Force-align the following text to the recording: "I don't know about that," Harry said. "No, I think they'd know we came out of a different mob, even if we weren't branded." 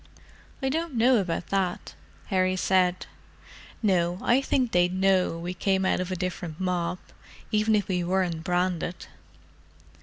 "I 0.63 0.69
don't 0.69 0.95
know 0.95 1.17
about 1.19 1.49
that," 1.49 1.93
Harry 2.33 2.55
said. 2.55 3.05
"No, 3.83 4.17
I 4.23 4.41
think 4.41 4.71
they'd 4.71 4.91
know 4.91 5.37
we 5.37 5.53
came 5.53 5.85
out 5.85 5.99
of 5.99 6.11
a 6.11 6.15
different 6.15 6.59
mob, 6.59 6.97
even 7.51 7.75
if 7.75 7.87
we 7.87 8.03
weren't 8.03 8.43
branded." 8.43 9.05